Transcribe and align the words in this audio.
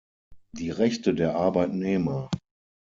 Die 0.53 0.71
Rechte 0.71 1.13
der 1.13 1.35
Arbeitnehmer. 1.35 2.31